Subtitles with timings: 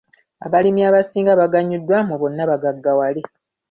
[0.45, 3.21] Abalimi abasinga baganyuddwa mu bonnabagaggawale.